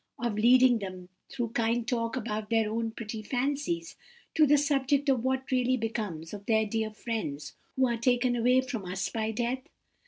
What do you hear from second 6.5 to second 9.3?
dear friends who are taken away from us by